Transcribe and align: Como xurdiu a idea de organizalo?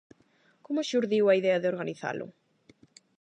Como 0.65 0.87
xurdiu 0.89 1.25
a 1.27 1.37
idea 1.41 1.61
de 1.61 1.69
organizalo? 1.73 2.27